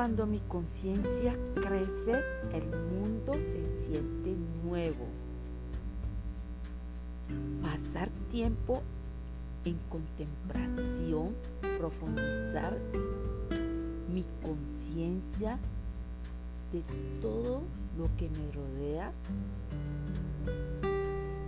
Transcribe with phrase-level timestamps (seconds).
[0.00, 2.12] Cuando mi conciencia crece,
[2.54, 4.34] el mundo se siente
[4.64, 5.04] nuevo.
[7.60, 8.80] Pasar tiempo
[9.66, 11.34] en contemplación,
[11.78, 12.78] profundizar
[14.10, 15.58] mi conciencia
[16.72, 16.82] de
[17.20, 17.60] todo
[17.98, 19.12] lo que me rodea,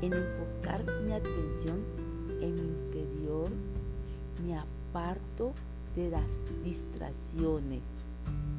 [0.03, 1.79] en enfocar mi atención
[2.43, 3.49] en mi interior,
[4.47, 5.55] me aparto
[5.97, 6.27] de las
[6.63, 7.81] distracciones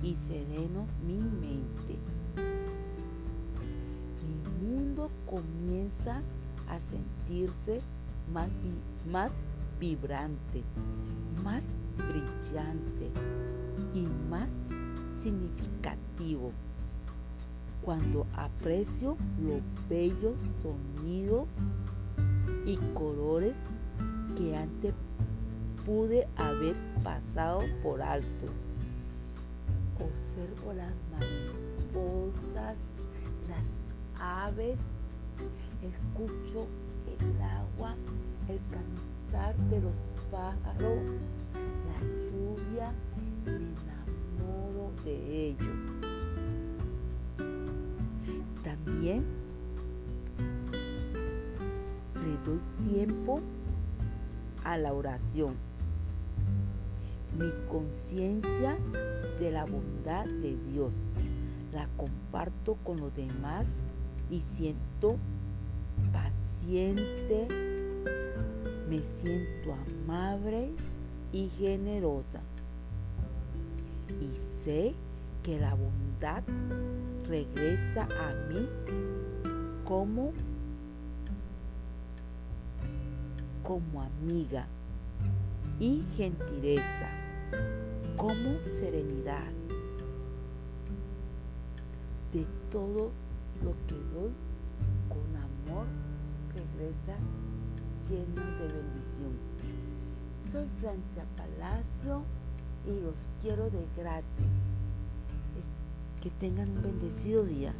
[0.03, 1.97] y sereno mi mente.
[4.21, 6.21] Mi mundo comienza
[6.67, 7.81] a sentirse
[8.33, 8.49] más,
[9.09, 9.31] más
[9.79, 10.61] vibrante,
[11.43, 11.63] más
[11.97, 13.11] brillante
[13.93, 14.49] y más
[15.21, 16.51] significativo
[17.81, 21.47] cuando aprecio los bellos sonidos
[22.65, 23.53] y colores
[24.37, 24.93] que antes
[25.85, 28.47] pude haber pasado por alto.
[29.99, 32.77] Observo las mariposas,
[33.47, 33.67] las
[34.19, 34.77] aves,
[35.81, 36.67] escucho
[37.07, 37.95] el agua,
[38.49, 39.95] el cantar de los
[40.31, 40.99] pájaros,
[41.53, 42.93] la lluvia,
[43.45, 45.77] me enamoro de ellos.
[48.63, 49.25] También
[52.15, 53.41] le doy tiempo
[54.63, 55.55] a la oración.
[57.37, 58.77] Mi conciencia
[59.39, 60.93] de la bondad de Dios
[61.73, 63.65] la comparto con los demás
[64.29, 65.17] y siento
[66.11, 67.47] paciente,
[68.89, 70.69] me siento amable
[71.31, 72.41] y generosa.
[74.09, 74.93] Y sé
[75.41, 76.43] que la bondad
[77.27, 78.67] regresa a mí
[79.83, 80.33] como
[83.63, 84.67] como amiga
[85.79, 87.09] y gentileza,
[88.17, 89.51] como serenidad.
[92.31, 93.11] De todo
[93.63, 94.31] lo que doy
[95.09, 95.85] con amor
[96.55, 97.17] regresa
[98.09, 99.33] lleno de bendición.
[100.51, 102.23] Soy Francia Palacio
[102.85, 104.45] y los quiero de gratis.
[106.21, 107.73] Que tengan un bendecido día.